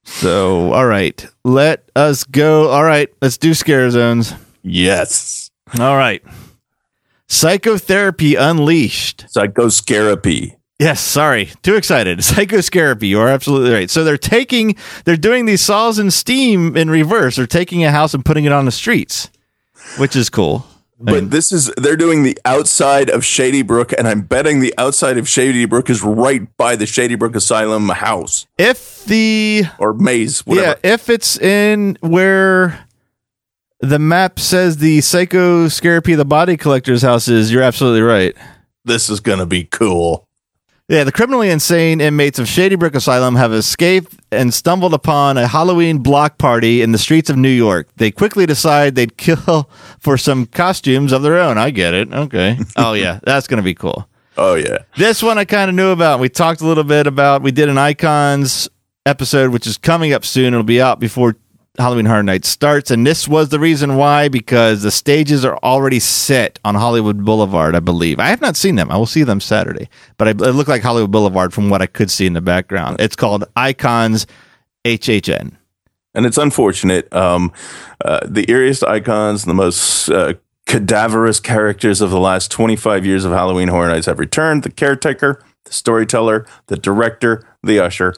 [0.04, 2.70] So all right, let us go.
[2.70, 4.34] All right, let's do scare zones.
[4.64, 5.50] Yes.
[5.80, 6.24] All right.
[7.28, 9.26] Psychotherapy Unleashed.
[9.34, 10.58] Psychoscarapy.
[10.80, 11.50] Yes, sorry.
[11.62, 12.20] Too excited.
[12.20, 13.08] Psychoscarapy.
[13.08, 13.90] You are absolutely right.
[13.90, 17.38] So they're taking, they're doing these saws and steam in reverse.
[17.38, 19.30] They're taking a house and putting it on the streets,
[19.98, 20.66] which is cool.
[21.04, 25.18] But this is they're doing the outside of Shady Brook, and I'm betting the outside
[25.18, 30.46] of Shady Brook is right by the Shady Brook Asylum house If the, or maze,
[30.46, 30.80] whatever.
[30.84, 32.86] yeah, if it's in where
[33.80, 38.36] the map says the Psychoscarapy, the body collector's house is, you're absolutely right.
[38.86, 40.28] This is gonna be cool.
[40.92, 45.48] Yeah, the criminally insane inmates of Shady Brook Asylum have escaped and stumbled upon a
[45.48, 47.88] Halloween block party in the streets of New York.
[47.96, 51.58] They quickly decide they'd kill for some costumes of their own.
[51.58, 52.12] I get it.
[52.12, 52.60] Okay.
[52.76, 54.06] oh, yeah, that's going to be cool.
[54.38, 54.80] Oh yeah.
[54.98, 56.20] This one I kind of knew about.
[56.20, 57.42] We talked a little bit about.
[57.42, 58.68] We did an Icons
[59.06, 60.54] episode, which is coming up soon.
[60.54, 61.38] It'll be out before
[61.78, 62.92] Halloween Horror Nights starts.
[62.92, 67.76] And this was the reason why, because the stages are already set on Hollywood Boulevard,
[67.76, 68.20] I believe.
[68.20, 68.92] I have not seen them.
[68.92, 69.88] I will see them Saturday.
[70.18, 72.98] But I, it looked like Hollywood Boulevard from what I could see in the background.
[73.00, 74.28] It's called Icons
[74.86, 75.56] HHN.
[76.14, 77.12] and it's unfortunate.
[77.14, 77.54] Um,
[78.04, 80.34] uh, the eeriest icons, the most uh,
[80.66, 84.64] cadaverous characters of the last 25 years of Halloween Horror Nights have returned.
[84.64, 88.14] The caretaker, the storyteller, the director, the usher,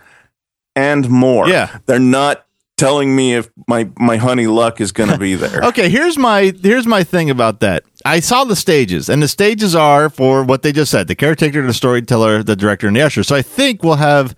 [0.76, 1.48] and more.
[1.48, 1.80] Yeah.
[1.86, 2.46] they're not
[2.78, 5.62] telling me if my my honey luck is going to be there.
[5.74, 7.84] Okay, here's my here's my thing about that.
[8.06, 11.66] I saw the stages, and the stages are for what they just said: the caretaker,
[11.66, 13.24] the storyteller, the director, and the usher.
[13.24, 14.36] So I think we'll have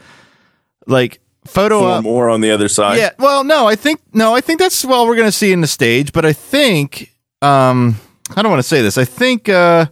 [0.88, 2.98] like photo Four op- more on the other side.
[2.98, 3.12] Yeah.
[3.20, 5.68] Well, no, I think no, I think that's what we're going to see in the
[5.68, 6.12] stage.
[6.14, 7.96] But I think um,
[8.36, 8.98] I don't want to say this.
[8.98, 9.88] I think uh,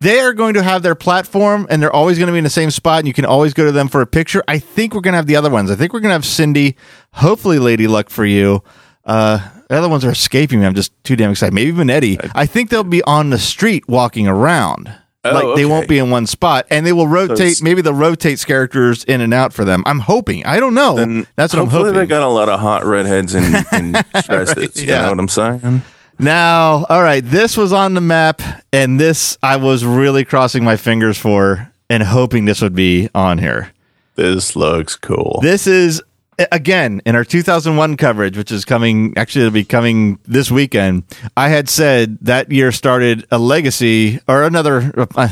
[0.00, 2.50] they are going to have their platform, and they're always going to be in the
[2.50, 4.42] same spot, and you can always go to them for a picture.
[4.46, 5.70] I think we're going to have the other ones.
[5.70, 6.76] I think we're going to have Cindy,
[7.14, 8.62] hopefully Lady Luck for you.
[9.04, 10.66] Uh, the other ones are escaping me.
[10.66, 11.54] I'm just too damn excited.
[11.54, 12.18] Maybe even Eddie.
[12.34, 14.92] I think they'll be on the street walking around.
[15.24, 15.64] Oh, like they okay.
[15.64, 17.40] won't be in one spot, and they will rotate.
[17.40, 19.82] it's- maybe they'll rotate characters in and out for them.
[19.84, 20.46] I'm hoping.
[20.46, 20.94] I don't know.
[21.34, 21.94] That's what I'm hopefully hoping.
[22.00, 23.94] they got a lot of hot redheads and, and
[24.26, 24.80] dresses.
[24.80, 25.02] You yeah.
[25.02, 25.82] know what I'm saying?
[26.20, 30.76] Now, all right, this was on the map, and this I was really crossing my
[30.76, 33.72] fingers for and hoping this would be on here.
[34.16, 35.38] This looks cool.
[35.42, 36.02] This is
[36.50, 39.16] again in our 2001 coverage, which is coming.
[39.16, 41.04] Actually, it'll be coming this weekend.
[41.36, 44.92] I had said that year started a legacy or another.
[45.14, 45.28] Uh,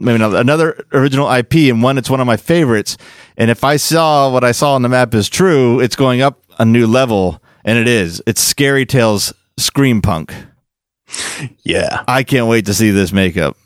[0.00, 2.96] Maybe another, another original IP and one that's one of my favorites.
[3.36, 6.40] And if I saw what I saw on the map is true, it's going up
[6.58, 8.20] a new level, and it is.
[8.26, 10.34] It's Scary Tales Scream Punk.
[11.62, 12.02] yeah.
[12.08, 13.56] I can't wait to see this makeup.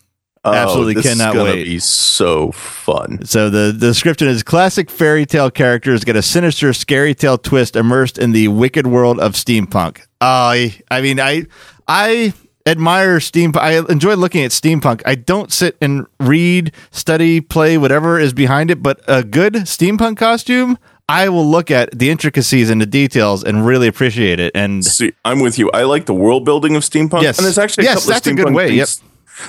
[0.45, 1.65] Oh, Absolutely this cannot wait.
[1.65, 3.25] Be so fun.
[3.25, 7.77] So the, the description is classic fairy tale characters get a sinister scary tale twist
[7.77, 10.01] immersed in the wicked world of steampunk.
[10.21, 11.47] I I mean I
[11.87, 12.33] I
[12.67, 13.61] admire steampunk.
[13.61, 15.03] I enjoy looking at steampunk.
[15.05, 20.19] I don't sit and read, study, play whatever is behind it, but a good steampunk
[20.19, 24.53] costume, I will look at the intricacies and the details and really appreciate it.
[24.55, 25.71] And See, I'm with you.
[25.71, 27.23] I like the world building of steampunk.
[27.23, 27.39] Yes.
[27.39, 29.03] and there's actually a Yes, couple that's a of good steampunk way, things.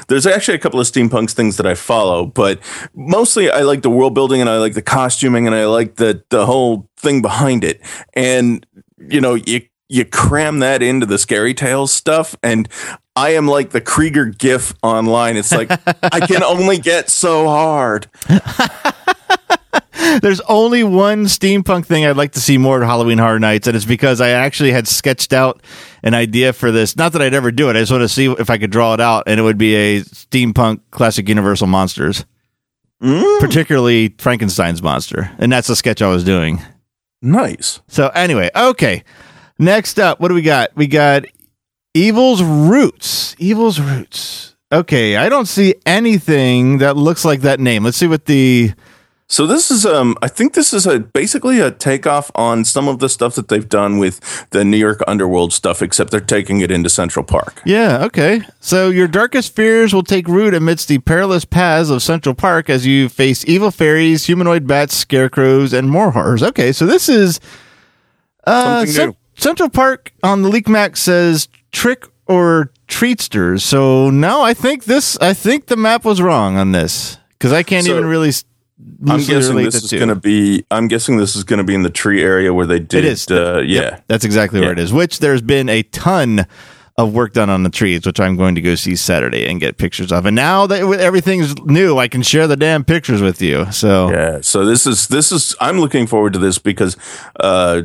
[0.08, 2.60] There's actually a couple of steampunks things that I follow, but
[2.94, 6.24] mostly I like the world building and I like the costuming and I like the
[6.30, 7.82] the whole thing behind it.
[8.14, 8.66] And
[9.10, 12.70] you know, you you cram that into the scary tales stuff and
[13.16, 15.36] I am like the Krieger gif online.
[15.38, 15.72] It's like
[16.04, 18.06] I can only get so hard.
[20.22, 23.76] There's only one steampunk thing I'd like to see more at Halloween Horror Nights, and
[23.76, 25.62] it's because I actually had sketched out
[26.04, 26.96] an idea for this.
[26.96, 27.76] Not that I'd ever do it.
[27.76, 29.76] I just want to see if I could draw it out, and it would be
[29.76, 32.26] a steampunk classic Universal monsters,
[33.02, 33.40] mm.
[33.40, 36.62] particularly Frankenstein's monster, and that's the sketch I was doing.
[37.22, 37.82] Nice.
[37.88, 39.04] So anyway, okay.
[39.58, 40.76] Next up, what do we got?
[40.76, 41.26] We got
[41.94, 43.36] Evil's Roots.
[43.40, 44.56] Evil's Roots.
[44.72, 47.84] Okay, I don't see anything that looks like that name.
[47.84, 48.72] Let's see what the
[49.32, 52.98] So this is um I think this is a basically a takeoff on some of
[52.98, 56.72] the stuff that they've done with the New York underworld stuff, except they're taking it
[56.72, 57.62] into Central Park.
[57.64, 58.42] Yeah, okay.
[58.60, 62.88] So your darkest fears will take root amidst the perilous paths of Central Park as
[62.88, 66.42] you face evil fairies, humanoid bats, scarecrows, and more horrors.
[66.42, 67.40] Okay, so this is
[68.48, 69.16] uh, new.
[69.36, 73.64] Central Park on the Leak Map says trick or treatsters.
[73.64, 75.20] So no, I think this.
[75.20, 78.32] I think the map was wrong on this because I can't So, even really.
[79.08, 80.66] I'm guessing this is going to be.
[80.72, 83.04] I'm guessing this is going to be in the tree area where they did.
[83.04, 83.30] It is.
[83.30, 83.82] Uh, yeah.
[83.82, 84.94] Yep, that's exactly where it is.
[84.94, 86.46] Which there's been a ton
[86.98, 89.78] of work done on the trees, which I'm going to go see Saturday and get
[89.78, 90.26] pictures of.
[90.26, 93.72] And now that everything's new, I can share the damn pictures with you.
[93.72, 94.40] So Yeah.
[94.42, 96.98] So this is this is I'm looking forward to this because
[97.40, 97.84] uh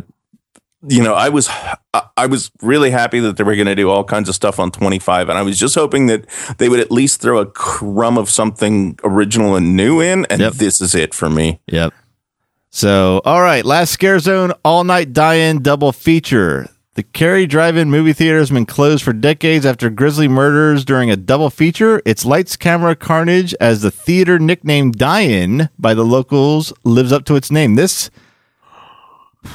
[0.86, 1.48] you know, I was
[1.92, 4.60] I- I was really happy that they were going to do all kinds of stuff
[4.60, 6.26] on 25 and I was just hoping that
[6.58, 10.52] they would at least throw a crumb of something original and new in and Yep.
[10.54, 11.60] this is it for me.
[11.66, 11.92] Yep.
[12.70, 16.68] So, all right, last Scare Zone all night die in double feature.
[16.94, 21.10] The Cary Drive In movie theater has been closed for decades after grisly murders during
[21.10, 22.00] a double feature.
[22.04, 27.24] Its lights, camera, carnage, as the theater nicknamed Die In by the locals, lives up
[27.24, 27.74] to its name.
[27.74, 28.10] This,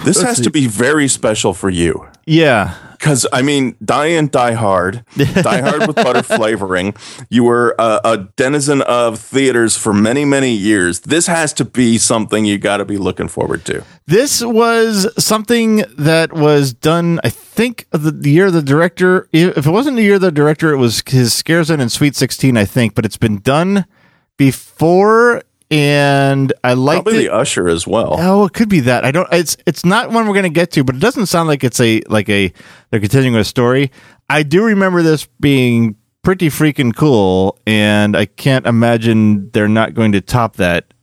[0.04, 2.06] This has to be very special for you.
[2.26, 6.96] Yeah, Because I mean, die and die hard, die hard with butter flavoring.
[7.30, 11.00] You were a, a denizen of theaters for many, many years.
[11.02, 13.84] This has to be something you got to be looking forward to.
[14.06, 19.72] This was something that was done, I think, the, the year the director, if it
[19.72, 22.96] wasn't the year the director, it was his Scare Zone and Sweet 16, I think,
[22.96, 23.86] but it's been done
[24.38, 27.28] before, and I like Probably it.
[27.28, 28.16] the usher as well.
[28.18, 29.06] Oh, it could be that.
[29.06, 29.28] I don't.
[29.32, 31.80] It's it's not one we're going to get to, but it doesn't sound like it's
[31.80, 32.52] a like a
[32.90, 33.92] they're continuing a story.
[34.30, 40.12] I do remember this being pretty freaking cool, and I can't imagine they're not going
[40.14, 40.94] to top that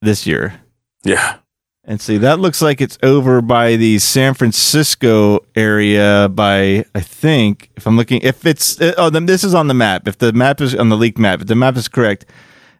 [0.00, 0.60] this year.
[1.02, 1.38] Yeah.
[1.86, 6.30] And see, that looks like it's over by the San Francisco area.
[6.30, 10.08] By I think, if I'm looking, if it's oh, then this is on the map.
[10.08, 12.24] If the map is on the leaked map, if the map is correct,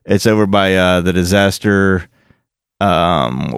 [0.04, 2.08] it's over by uh, the disaster.
[2.80, 3.50] Um,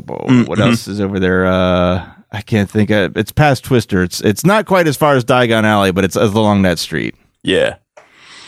[0.46, 1.46] what else is over there?
[1.46, 2.90] Uh, I can't think.
[2.90, 4.02] Of, it's past Twister.
[4.02, 7.14] It's it's not quite as far as Diagon Alley, but it's, it's along that street.
[7.42, 7.76] Yeah.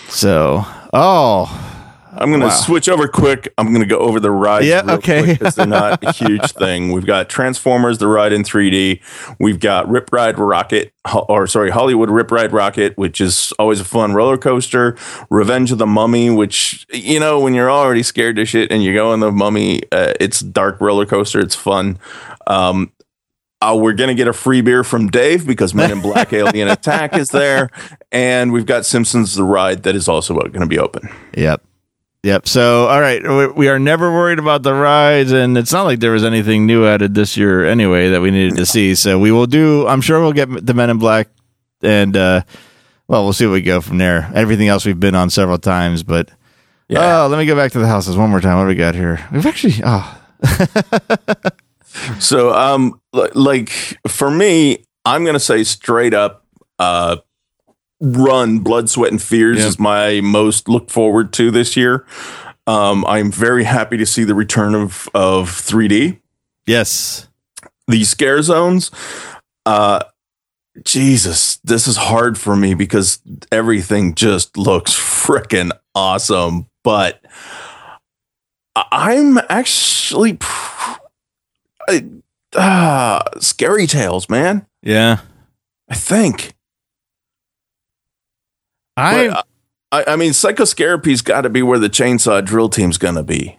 [0.08, 1.77] So, oh,
[2.18, 2.52] I'm going to Wow.
[2.52, 3.52] switch over quick.
[3.56, 4.66] I'm going to go over the rides.
[4.66, 5.24] Yeah, okay.
[5.34, 6.92] Because they're not a huge thing.
[6.92, 9.00] We've got Transformers, the ride in 3D.
[9.38, 10.90] We've got Rip Ride Rockit,
[11.28, 14.96] or sorry, Hollywood Rip Ride Rockit, which is always a fun roller coaster.
[15.30, 18.92] Revenge of the Mummy, which, you know, when you're already scared to shit and you
[18.94, 21.38] go in the Mummy, uh, it's dark roller coaster.
[21.40, 21.98] It's fun.
[22.46, 22.92] Um,
[23.60, 26.68] uh, we're going to get a free beer from Dave because Men in Black Alien
[26.68, 27.70] Attack is there.
[28.12, 31.08] And we've got Simpsons the Ride that is also going to be open.
[31.36, 31.62] Yep.
[32.24, 32.48] Yep.
[32.48, 33.22] So, all right,
[33.56, 36.84] we- are never worried about the rides, and it's not like there was anything new
[36.86, 38.94] added this year anyway that we needed to see.
[38.96, 39.86] So we will do.
[39.86, 41.28] I'm sure we'll get the Men in Black,
[41.80, 42.42] and uh,
[43.06, 44.30] well, we'll see what we go from there.
[44.34, 46.28] Everything else we've been on several times, but
[46.88, 47.22] Yeah.
[47.22, 48.56] oh, let me go back to the houses one more time.
[48.56, 49.24] What do we got here?
[49.32, 50.20] We've actually oh
[52.18, 53.70] So, um, like
[54.06, 56.44] for me, I'm gonna say straight up,
[56.78, 57.16] uh,
[58.00, 59.66] run blood, sweat, and fears Yeah.
[59.66, 62.06] is my most look forward to this year.
[62.66, 66.20] Um, I'm very happy to see the return of of 3D.
[66.66, 67.28] yes,
[67.86, 68.90] The scare zones.
[69.64, 70.00] Uh,
[70.84, 76.66] Jesus, this is hard for me because everything just looks freaking awesome.
[76.84, 77.20] But
[78.92, 81.00] I'm actually pr-
[81.88, 82.04] I-
[82.54, 84.66] ah, scary tales, man.
[84.82, 85.18] yeah.
[85.90, 86.52] I think.
[88.98, 89.42] I
[89.90, 93.56] I, I mean, Psychoscarapy's got to be where the chainsaw drill team's gonna be,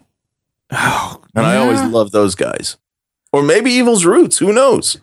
[0.71, 2.77] oh, and I always love those guys.
[3.31, 4.39] Or maybe Evil's Roots.
[4.39, 4.97] Who knows?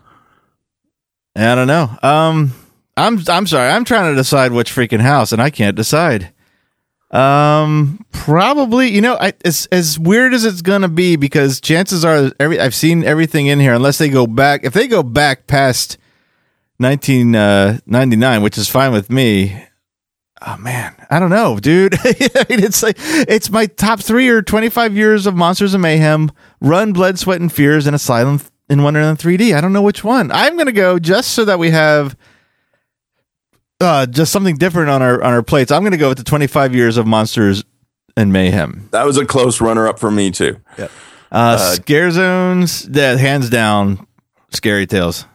[1.36, 1.90] I don't know.
[2.02, 2.52] Um,
[2.96, 3.70] I'm I'm sorry.
[3.70, 6.32] I'm trying to decide which freaking house, and I can't decide.
[7.10, 8.88] Um, probably.
[8.88, 12.74] You know, I, as as weird as it's gonna be, because chances are every I've
[12.74, 14.64] seen everything in here, unless they go back.
[14.64, 15.98] If they go back past
[16.78, 19.62] 1999, which is fine with me.
[20.42, 21.94] Oh man, I don't know, dude.
[22.04, 26.30] I mean, it's like it's my top three or 25 years of Monsters of Mayhem,
[26.60, 29.56] Run, Blood, Sweat, and Fears, and Asylum in Wonderland 3D.
[29.56, 30.30] I don't know which one.
[30.30, 32.16] I'm gonna go just so that we have
[33.80, 35.72] uh just something different on our on our plates.
[35.72, 37.64] I'm gonna go with the 25 years of Monsters
[38.14, 38.88] and Mayhem.
[38.92, 40.58] That was a close runner-up for me too.
[41.32, 44.06] Uh, scare zones, yeah, hands down,
[44.50, 45.26] scary tales.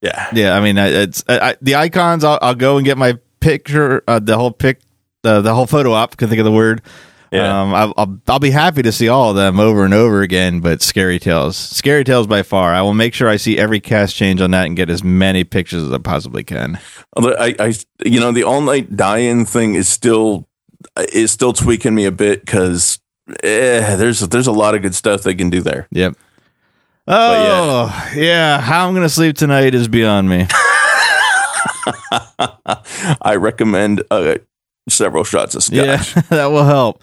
[0.00, 0.28] Yeah.
[0.32, 2.24] Yeah, I mean, it's I, I, the icons.
[2.24, 4.80] I'll, I'll go and get my picture, uh, the whole pic,
[5.22, 6.16] the the whole photo op.
[6.16, 6.82] Can think of the word.
[7.30, 7.62] Yeah.
[7.62, 10.60] Um, I'll, I'll I'll be happy to see all of them over and over again.
[10.60, 12.72] But Scary Tales, Scary Tales by far.
[12.72, 15.44] I will make sure I see every cast change on that and get as many
[15.44, 16.78] pictures as I possibly can.
[17.16, 20.48] Although I, I, you know, the all night die-in thing is still
[21.12, 23.00] is still tweaking me a bit because
[23.42, 25.88] eh, there's there's a lot of good stuff they can do there.
[25.90, 26.16] Yep.
[27.06, 28.14] Oh yeah.
[28.14, 28.60] yeah.
[28.60, 30.46] how I'm gonna sleep tonight is beyond me.
[33.22, 34.36] I recommend uh,
[34.88, 35.76] several shots of scotch.
[35.76, 37.02] Yeah, that will help.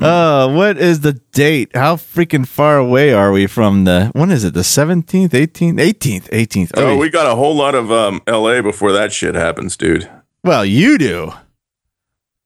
[0.00, 1.70] Uh, what is the date?
[1.74, 4.10] How freaking far away are we from the?
[4.14, 4.54] When is it?
[4.54, 6.72] The seventeenth, eighteenth, eighteenth, eighteenth.
[6.76, 8.62] Oh, we got a whole lot of um, L.A.
[8.62, 10.08] before that shit happens, dude.
[10.42, 11.32] well, you do.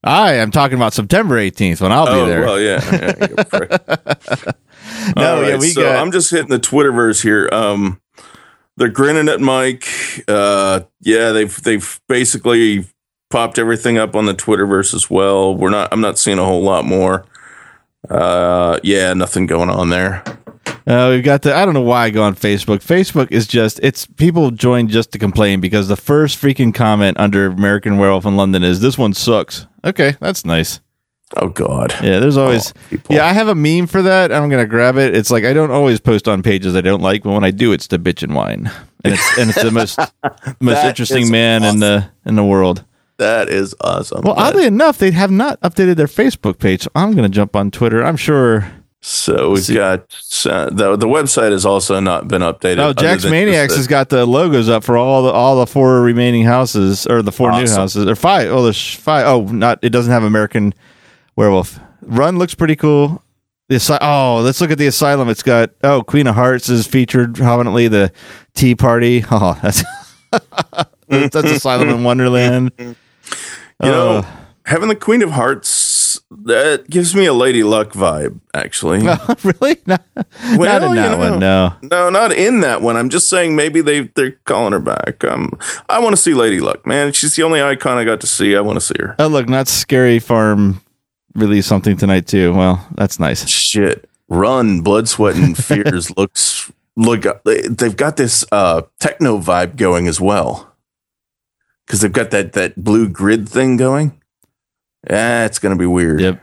[0.02, 2.40] I am talking about September eighteenth when I'll oh, be there.
[2.42, 2.80] well, yeah.
[3.52, 4.52] yeah.
[5.16, 7.48] No, All yeah, we so got- I'm just hitting the Twitterverse here.
[7.52, 8.00] Um,
[8.76, 9.86] they're grinning at Mike.
[10.28, 12.86] Uh, yeah, they've they've basically
[13.30, 15.54] popped everything up on the Twitterverse as well.
[15.54, 15.88] We're not.
[15.92, 17.26] I'm not seeing a whole lot more.
[18.08, 20.22] Uh, yeah, nothing going on there.
[20.86, 21.54] Uh, we've got the.
[21.54, 22.78] I don't know why I go on Facebook.
[22.78, 23.80] Facebook is just.
[23.82, 28.36] It's people join just to complain because the first freaking comment under American Werewolf in
[28.36, 29.66] London is this one sucks.
[29.84, 30.80] Okay, that's nice.
[31.36, 31.92] Oh God.
[32.02, 32.72] Yeah, there's always.
[32.92, 34.30] Oh, yeah, I have a meme for that.
[34.32, 35.14] I'm gonna grab it.
[35.16, 37.72] It's like I don't always post on pages I don't like, but when I do,
[37.72, 38.70] it's to bitch and whine,
[39.04, 39.98] and it's and it's the most
[40.60, 42.84] most interesting man in the in the world.
[43.18, 44.22] That is awesome.
[44.22, 46.82] Well, That- oddly enough, they have not updated their Facebook page.
[46.82, 48.04] So I'm gonna jump on Twitter.
[48.04, 48.70] I'm sure.
[49.00, 50.00] so we've got
[50.48, 52.78] uh, the the website has also not been updated.
[52.78, 56.44] Oh, Jack's Maniacs has got the logos up for all the all the four remaining
[56.44, 58.48] houses or the four new houses or five.
[58.50, 59.26] Oh, there's five.
[59.26, 60.72] Oh, not it doesn't have American
[61.36, 61.78] Werewolf.
[62.02, 63.22] Run looks pretty cool.
[63.68, 65.28] The asy- oh, let's look at the asylum.
[65.28, 67.88] It's got oh, Queen of Hearts is featured prominently.
[67.88, 68.12] The
[68.54, 69.24] Tea Party.
[69.30, 69.84] Oh, that's
[71.08, 72.72] that's, Asylum in Wonderland.
[73.82, 74.38] You know, Oh.
[74.64, 78.40] having the Queen of Hearts that gives me a Lady Luck vibe.
[78.54, 79.00] Actually,
[79.44, 79.76] really?
[79.86, 80.26] Not, not
[80.58, 81.30] Well, in you that know.
[81.30, 81.38] one.
[81.38, 81.74] No.
[81.82, 82.96] no, not in that one.
[82.96, 85.22] I'm just saying maybe they they're calling her back.
[85.24, 85.52] Um,
[85.90, 87.12] I want to see Lady Luck, man.
[87.12, 88.56] She's the only icon I got to see.
[88.56, 89.14] I want to see her.
[89.18, 90.80] Oh, look, Knott's Scary Farm
[91.36, 92.52] released something tonight too.
[92.54, 93.46] Well, that's nice.
[93.48, 97.24] Shit, Run, Blood, Sweat, and Fears looks look.
[97.44, 100.72] they- They've got this uh techno vibe going as well
[101.86, 104.20] because they've got that that blue grid thing going.
[105.08, 106.20] Yeah, it's gonna be weird.
[106.20, 106.42] Yep.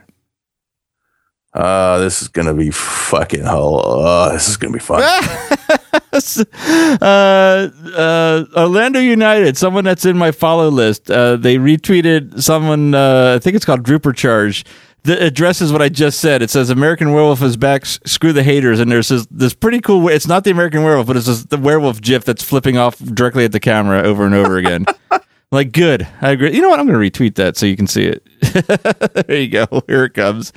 [1.52, 4.00] Uh, this is gonna be fucking hell.
[4.04, 5.02] Uh, this is gonna be fun.
[6.14, 13.34] uh, uh, Orlando United, someone that's in my follow list, uh, they retweeted someone, uh,
[13.36, 14.64] I think it's called Drooper Charge,
[15.04, 16.42] that addresses what I just said.
[16.42, 18.80] It says American Werewolf is back, screw the haters.
[18.80, 20.08] And there's this, this pretty cool.
[20.08, 23.44] It's not the American Werewolf, but it's just the werewolf gif that's flipping off directly
[23.44, 24.86] at the camera over and over again.
[25.52, 26.08] like, good.
[26.22, 26.54] I agree.
[26.54, 26.80] You know what?
[26.80, 28.26] I'm going to retweet that so you can see it.
[29.26, 29.66] there you go.
[29.86, 30.52] Here it comes.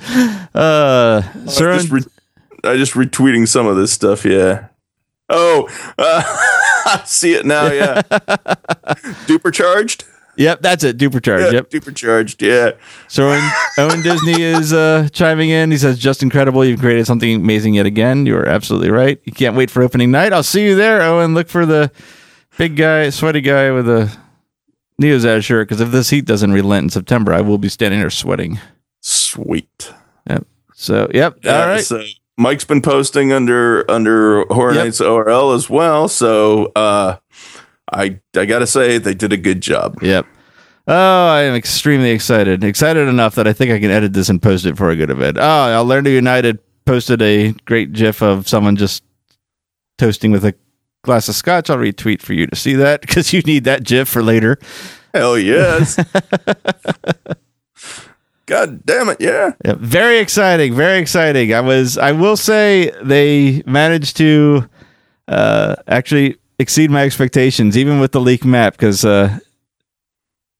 [0.54, 2.04] Uh, I Sir, just, re-
[2.64, 4.24] I just retweeting some of this stuff.
[4.24, 4.68] Yeah.
[5.28, 6.22] Oh, uh,
[6.86, 7.70] I see it now.
[7.70, 8.02] Yeah.
[9.26, 10.04] Duper charged.
[10.36, 10.96] yep, that's it.
[10.96, 11.42] Duper Charge.
[11.42, 11.70] Yeah, Yep.
[11.70, 12.42] Duper charged.
[12.42, 12.70] Yeah.
[13.08, 15.70] So Owen, Owen Disney is uh, chiming in.
[15.70, 16.64] He says, "Just incredible!
[16.64, 18.24] You've created something amazing yet again.
[18.24, 19.20] You are absolutely right.
[19.24, 20.32] You can't wait for opening night.
[20.32, 21.34] I'll see you there, Owen.
[21.34, 21.90] Look for the
[22.56, 24.16] big guy, sweaty guy with a
[25.02, 25.68] Neozaz shirt.
[25.68, 28.58] Because if this heat doesn't relent in September, I will be standing here sweating.
[29.00, 29.92] Sweet.
[30.30, 30.46] Yep.
[30.74, 31.38] So, yep.
[31.42, 31.84] Yeah, All right.
[31.84, 32.02] So
[32.38, 34.84] Mike's been posting under under Horror Yep.
[34.84, 36.06] Nights ORL as well.
[36.08, 37.16] So uh,
[37.92, 39.98] I I gotta say they did a good job.
[40.02, 40.24] Yep.
[40.86, 42.64] Oh, I am extremely excited.
[42.64, 45.04] Excited enough that I think I can edit this and post it before I go
[45.04, 45.36] to bed.
[45.38, 49.02] Oh, Orlando United posted a great gif of someone just
[49.98, 50.54] toasting with a
[51.02, 51.68] glass of scotch.
[51.68, 54.58] I'll retweet for you to see that because you need that gif for later.
[55.12, 55.98] Hell yes.
[58.48, 59.18] God damn it!
[59.20, 59.52] Yeah.
[59.64, 59.76] Yep.
[59.76, 60.74] Very exciting.
[60.74, 61.52] Very exciting.
[61.52, 64.66] I was, I will say they managed to
[65.28, 69.38] uh, actually exceed my expectations, even with the leak map, because uh,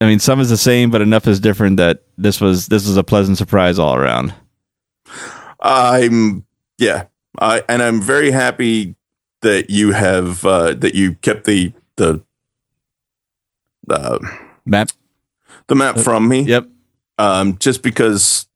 [0.03, 2.99] I mean, some is the same, but enough is different that this was this was
[2.99, 4.35] a pleasant surprise all around.
[5.61, 6.45] I'm
[6.77, 7.07] yeah.
[7.39, 8.97] I and I'm very happy
[9.41, 12.23] that you have uh, that you kept the the
[13.89, 14.19] uh,
[14.67, 14.91] Map.
[15.69, 16.43] the map from me.
[16.43, 16.69] Yep.
[17.19, 18.47] Um, just because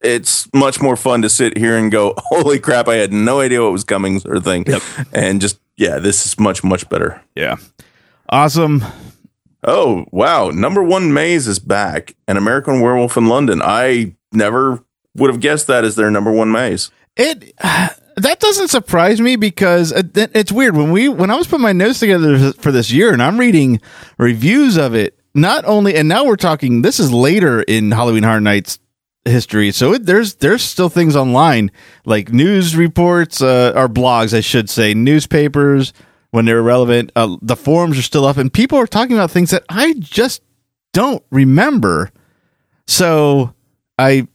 [0.00, 2.88] it's much more fun to sit here and go, "Holy crap!
[2.88, 4.64] I had no idea what was coming," sort of thing.
[4.66, 4.82] Yep.
[5.12, 7.22] And just yeah, this is much much better.
[7.34, 7.56] Yeah.
[8.28, 8.84] Awesome.
[9.64, 10.50] Oh wow!
[10.50, 13.60] Number one maze is back, An American Werewolf in London.
[13.62, 14.82] I never
[15.14, 16.90] would have guessed that as their number one maze.
[17.16, 17.54] It
[18.16, 21.72] that doesn't surprise me because it, it's weird when we when I was putting my
[21.72, 23.80] notes together for this year and I'm reading
[24.18, 25.18] reviews of it.
[25.34, 26.82] Not only and now we're talking.
[26.82, 28.78] This is later in Halloween Horror Nights
[29.24, 29.70] history.
[29.72, 31.70] So it, there's there's still things online
[32.04, 35.92] like news reports uh, or blogs, I should say, newspapers
[36.30, 37.12] when they're relevant.
[37.16, 40.42] Uh, the forums are still up, and people are talking about things that I just
[40.92, 42.10] don't remember.
[42.86, 43.54] So
[43.98, 44.26] I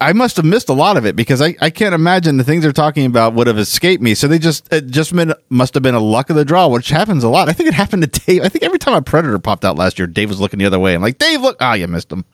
[0.00, 2.62] I must have missed a lot of it because I, I can't imagine the things
[2.62, 4.14] they're talking about would have escaped me.
[4.14, 6.88] So they just it just been, must have been a luck of the draw, which
[6.88, 7.48] happens a lot.
[7.48, 8.42] I think it happened to Dave.
[8.42, 10.78] I think every time a Predator popped out last year, Dave was looking the other
[10.78, 10.94] way.
[10.94, 12.24] I'm like, Dave, look, ah, oh, you missed him.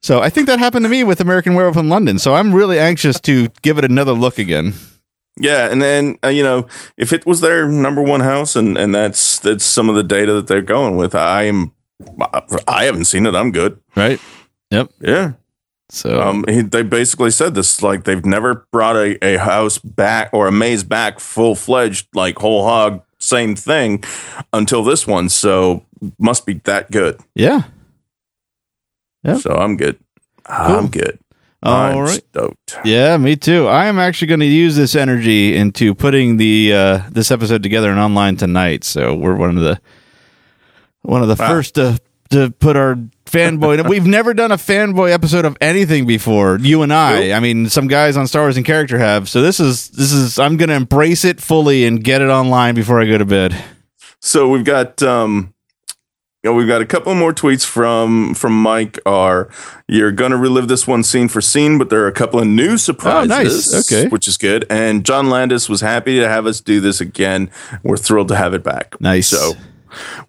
[0.00, 2.18] So I think that happened to me with American Werewolf in London.
[2.18, 4.74] So I'm really anxious to give it another look again.
[5.40, 8.94] Yeah, and then uh, you know if it was their number one house, and and
[8.94, 11.14] that's that's some of the data that they're going with.
[11.14, 11.72] I am,
[12.68, 13.34] I haven't seen it.
[13.34, 13.80] I'm good.
[13.96, 14.20] Right.
[14.70, 14.90] Yep.
[15.00, 15.32] Yeah.
[15.90, 20.30] So um, he, they basically said this like they've never brought a, a house back
[20.32, 24.02] or a maze back full fledged like whole hog same thing
[24.52, 25.28] until this one.
[25.28, 25.84] So
[26.18, 27.20] must be that good.
[27.34, 27.64] Yeah.
[29.24, 29.40] Yep.
[29.40, 29.98] So I'm good.
[30.44, 30.76] Cool.
[30.76, 31.18] I'm good.
[31.62, 32.22] All I'm right.
[32.30, 32.78] stoked.
[32.84, 33.66] Yeah, me too.
[33.66, 37.90] I am actually going to use this energy into putting the uh, this episode together
[37.90, 38.84] and online tonight.
[38.84, 39.80] So we're one of the
[41.00, 41.48] one of the wow.
[41.48, 41.98] first to
[42.30, 42.96] to put our
[43.26, 43.88] fanboy.
[43.88, 46.58] We've never done a fanboy episode of anything before.
[46.58, 47.28] You and I.
[47.28, 47.36] Nope.
[47.36, 49.28] I mean, some guys on Star Wars and character have.
[49.28, 50.38] So this is this is.
[50.38, 53.56] I'm going to embrace it fully and get it online before I go to bed.
[54.20, 55.54] So we've got um,
[56.44, 58.98] you know, we've got a couple more tweets from from Mike.
[59.06, 59.48] Are
[59.88, 62.76] you're gonna relive this one scene for scene, but there are a couple of new
[62.76, 63.32] surprises.
[63.32, 63.90] Oh, nice.
[63.92, 64.66] Okay, which is good.
[64.68, 67.50] And John Landis was happy to have us do this again.
[67.82, 69.00] We're thrilled to have it back.
[69.00, 69.28] Nice.
[69.28, 69.54] So,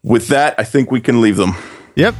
[0.03, 1.55] with that, I think we can leave them.
[1.95, 2.15] Yep.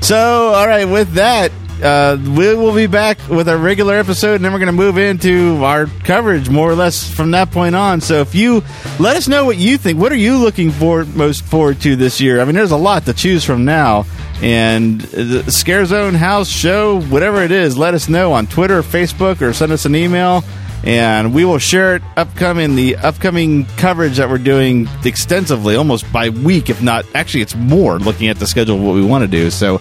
[0.00, 0.84] So, all right.
[0.84, 1.52] With that,
[1.82, 4.98] uh, we will be back with our regular episode, and then we're going to move
[4.98, 8.00] into our coverage more or less from that point on.
[8.00, 8.62] So, if you
[8.98, 12.20] let us know what you think, what are you looking for most forward to this
[12.20, 12.40] year?
[12.40, 14.06] I mean, there's a lot to choose from now,
[14.42, 19.40] and the Scare Zone House Show, whatever it is, let us know on Twitter, Facebook,
[19.40, 20.42] or send us an email
[20.84, 26.28] and we will share it upcoming the upcoming coverage that we're doing extensively almost by
[26.30, 29.28] week if not actually it's more looking at the schedule of what we want to
[29.28, 29.50] do.
[29.50, 29.78] So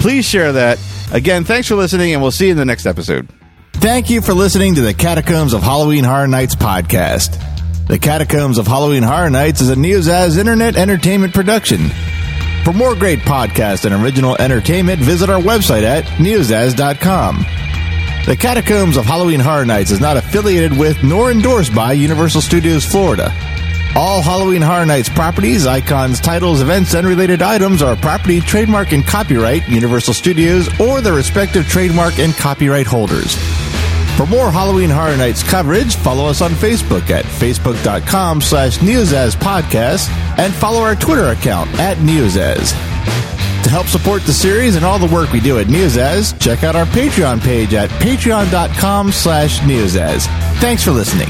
[0.00, 0.78] please share that.
[1.12, 3.28] Again thanks for listening and we'll see you in the next episode.
[3.72, 7.40] Thank you for listening to the catacombs of halloween horror nights podcast.
[7.88, 11.90] The catacombs of halloween horror nights is a neozaz internet entertainment production.
[12.64, 17.44] For more great podcasts and original entertainment visit our website at neozaz.com
[18.26, 22.84] the Catacombs of Halloween Horror Nights is not affiliated with nor endorsed by Universal Studios
[22.84, 23.32] Florida.
[23.96, 29.06] All Halloween Horror Nights properties, icons, titles, events, and related items are property, trademark, and
[29.06, 33.36] copyright Universal Studios or their respective trademark and copyright holders.
[34.16, 40.08] For more Halloween Horror Nights coverage, follow us on Facebook at facebook.com slash Podcast
[40.38, 42.93] and follow our Twitter account at Neozaz.
[43.64, 46.76] To help support the series and all the work we do at Neozaz, check out
[46.76, 50.26] our Patreon page at patreon.com slash Neozaz.
[50.60, 51.28] Thanks for listening.